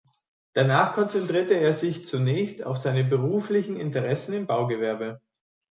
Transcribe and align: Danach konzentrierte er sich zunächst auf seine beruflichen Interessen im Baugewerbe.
Danach 0.53 0.93
konzentrierte 0.95 1.53
er 1.53 1.73
sich 1.73 2.07
zunächst 2.07 2.63
auf 2.65 2.79
seine 2.79 3.03
beruflichen 3.03 3.79
Interessen 3.79 4.33
im 4.33 4.47
Baugewerbe. 4.47 5.21